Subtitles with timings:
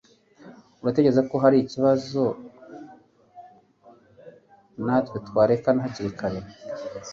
[0.81, 2.23] Uratekereza ko hari ikibazo
[4.85, 6.39] natwe twerekana hakiri kare